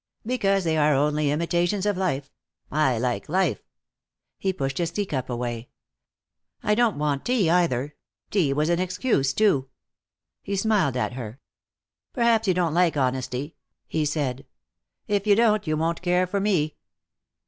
[0.25, 2.31] "Because they are only imitations of life.
[2.71, 3.61] I like life."
[4.39, 5.69] He pushed his teacup away.
[6.63, 7.95] "I don't want tea either.
[8.31, 9.69] Tea was an excuse, too."
[10.41, 11.39] He smiled at her.
[12.13, 13.53] "Perhaps you don't like honesty,"
[13.87, 14.47] he said.
[15.07, 16.77] "If you don't you won't care for me."